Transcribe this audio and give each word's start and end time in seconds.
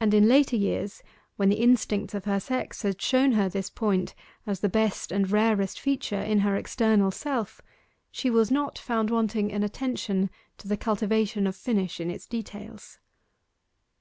And 0.00 0.12
in 0.12 0.26
later 0.26 0.56
years, 0.56 1.04
when 1.36 1.50
the 1.50 1.62
instincts 1.62 2.14
of 2.14 2.24
her 2.24 2.40
sex 2.40 2.82
had 2.82 3.00
shown 3.00 3.30
her 3.34 3.48
this 3.48 3.70
point 3.70 4.12
as 4.44 4.58
the 4.58 4.68
best 4.68 5.12
and 5.12 5.30
rarest 5.30 5.78
feature 5.78 6.20
in 6.20 6.40
her 6.40 6.56
external 6.56 7.12
self, 7.12 7.60
she 8.10 8.28
was 8.28 8.50
not 8.50 8.76
found 8.76 9.08
wanting 9.08 9.50
in 9.52 9.62
attention 9.62 10.30
to 10.58 10.66
the 10.66 10.76
cultivation 10.76 11.46
of 11.46 11.54
finish 11.54 12.00
in 12.00 12.10
its 12.10 12.26
details. 12.26 12.98